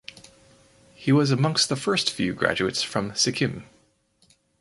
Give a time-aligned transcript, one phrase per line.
[0.95, 3.65] He was amongst the first few graduates from Sikkim.